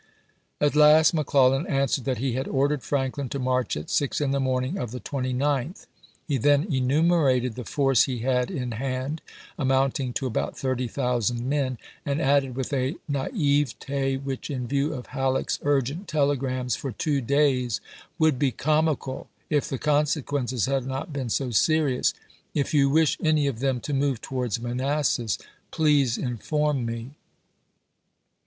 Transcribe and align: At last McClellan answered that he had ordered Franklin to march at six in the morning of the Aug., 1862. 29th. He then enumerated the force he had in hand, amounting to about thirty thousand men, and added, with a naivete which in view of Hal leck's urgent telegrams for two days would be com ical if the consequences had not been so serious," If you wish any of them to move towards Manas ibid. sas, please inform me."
At 0.59 0.75
last 0.75 1.13
McClellan 1.13 1.67
answered 1.67 2.05
that 2.05 2.17
he 2.17 2.31
had 2.33 2.47
ordered 2.47 2.81
Franklin 2.81 3.29
to 3.29 3.37
march 3.37 3.77
at 3.77 3.91
six 3.91 4.19
in 4.19 4.31
the 4.31 4.39
morning 4.39 4.79
of 4.79 4.89
the 4.89 4.99
Aug., 4.99 5.13
1862. 5.13 5.75
29th. 5.77 5.85
He 6.27 6.37
then 6.39 6.63
enumerated 6.73 7.53
the 7.53 7.63
force 7.63 8.05
he 8.05 8.17
had 8.25 8.49
in 8.49 8.71
hand, 8.71 9.21
amounting 9.59 10.11
to 10.13 10.25
about 10.25 10.57
thirty 10.57 10.87
thousand 10.87 11.47
men, 11.47 11.77
and 12.03 12.19
added, 12.19 12.55
with 12.55 12.73
a 12.73 12.95
naivete 13.07 14.17
which 14.17 14.49
in 14.49 14.65
view 14.65 14.91
of 14.91 15.05
Hal 15.13 15.33
leck's 15.35 15.59
urgent 15.61 16.07
telegrams 16.07 16.75
for 16.75 16.91
two 16.91 17.21
days 17.21 17.79
would 18.17 18.39
be 18.39 18.49
com 18.49 18.87
ical 18.87 19.27
if 19.51 19.69
the 19.69 19.77
consequences 19.77 20.65
had 20.65 20.83
not 20.87 21.13
been 21.13 21.29
so 21.29 21.51
serious," 21.51 22.15
If 22.55 22.73
you 22.73 22.89
wish 22.89 23.19
any 23.23 23.45
of 23.45 23.59
them 23.59 23.79
to 23.81 23.93
move 23.93 24.19
towards 24.19 24.59
Manas 24.59 24.87
ibid. 24.87 25.05
sas, 25.05 25.37
please 25.69 26.17
inform 26.17 26.87
me." 26.87 27.11